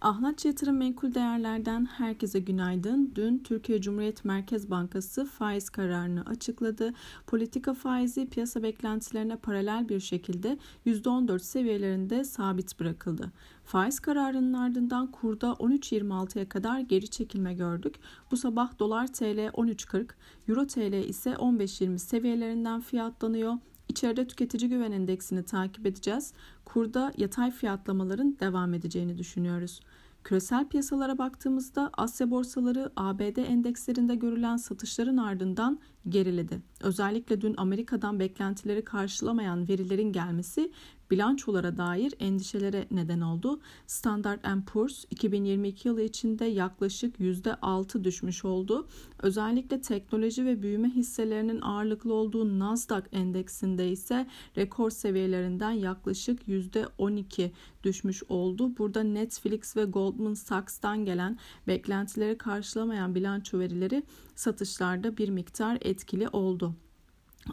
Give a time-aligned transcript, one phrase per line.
[0.00, 3.12] Ahlatçı Yatırım Menkul Değerler'den herkese günaydın.
[3.14, 6.92] Dün Türkiye Cumhuriyet Merkez Bankası faiz kararını açıkladı.
[7.26, 13.32] Politika faizi piyasa beklentilerine paralel bir şekilde %14 seviyelerinde sabit bırakıldı.
[13.64, 17.94] Faiz kararının ardından kurda 13.26'ya kadar geri çekilme gördük.
[18.30, 20.08] Bu sabah dolar TL 13.40,
[20.48, 23.54] euro TL ise 15.20 seviyelerinden fiyatlanıyor.
[23.90, 26.32] İçeride tüketici güven endeksini takip edeceğiz.
[26.64, 29.80] Kurda yatay fiyatlamaların devam edeceğini düşünüyoruz.
[30.24, 36.60] Küresel piyasalara baktığımızda Asya borsaları ABD endekslerinde görülen satışların ardından geriledi.
[36.80, 40.72] Özellikle dün Amerika'dan beklentileri karşılamayan verilerin gelmesi
[41.10, 43.60] bilançolara dair endişelere neden oldu.
[43.86, 48.86] Standard Poor's 2022 yılı içinde yaklaşık %6 düşmüş oldu.
[49.22, 57.50] Özellikle teknoloji ve büyüme hisselerinin ağırlıklı olduğu Nasdaq endeksinde ise rekor seviyelerinden yaklaşık %12
[57.84, 58.78] düşmüş oldu.
[58.78, 64.02] Burada Netflix ve Goldman Sachs'tan gelen beklentileri karşılamayan bilanço verileri
[64.34, 66.74] satışlarda bir miktar etkili oldu.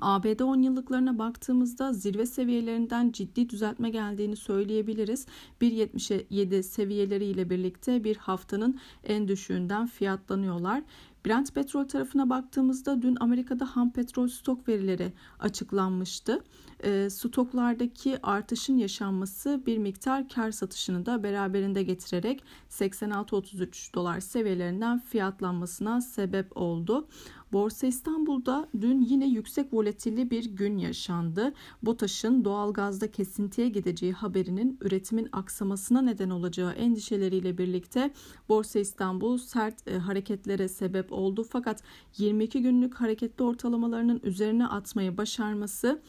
[0.02, 5.26] ABD 10 yıllıklarına baktığımızda zirve seviyelerinden ciddi düzeltme geldiğini söyleyebiliriz.
[5.62, 10.84] 1.77 seviyeleriyle birlikte bir haftanın en düşüğünden fiyatlanıyorlar.
[11.26, 16.44] Brent petrol tarafına baktığımızda dün Amerika'da ham petrol stok verileri açıklanmıştı.
[16.84, 26.02] E, stoklardaki artışın yaşanması bir miktar kar satışını da beraberinde getirerek 86-33 dolar seviyelerinden fiyatlanmasına
[26.02, 27.08] sebep oldu.
[27.54, 31.54] Borsa İstanbul'da dün yine yüksek volatilli bir gün yaşandı.
[31.84, 38.14] BOTAŞ'ın doğalgazda kesintiye gideceği haberinin üretimin aksamasına neden olacağı endişeleriyle birlikte
[38.50, 41.44] Borsa İstanbul sert e, hareketlere sebep oldu.
[41.50, 41.84] Fakat
[42.18, 46.02] 22 günlük hareketli ortalamalarının üzerine atmayı başarması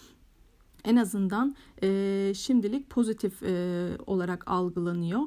[0.85, 5.21] en azından e, şimdilik pozitif e, olarak algılanıyor.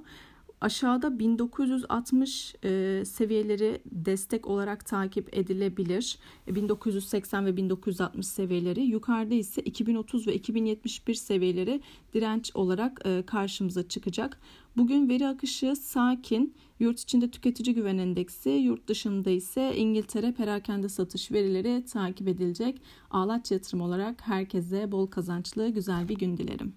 [0.61, 6.17] Aşağıda 1960 e, seviyeleri destek olarak takip edilebilir.
[6.47, 8.81] 1980 e, ve 1960 seviyeleri.
[8.81, 11.81] Yukarıda ise 2030 ve 2071 seviyeleri
[12.13, 14.39] direnç olarak e, karşımıza çıkacak.
[14.77, 16.53] Bugün veri akışı sakin.
[16.79, 22.81] Yurt içinde tüketici güven endeksi, yurt dışında ise İngiltere perakende satış verileri takip edilecek.
[23.11, 26.73] Ağlaç yatırım olarak herkese bol kazançlı güzel bir gün dilerim.